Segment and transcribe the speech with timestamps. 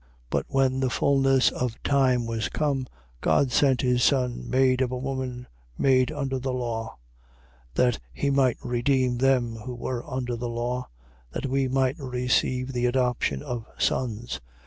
[0.31, 2.87] But when the fulness of the time was come,
[3.21, 5.45] God sent his Son, made of a woman,
[5.77, 6.97] made under the law:
[7.75, 7.75] 4:5.
[7.75, 10.89] That he might redeem them who were under the law:
[11.33, 14.41] that we might receive the adoption of sons.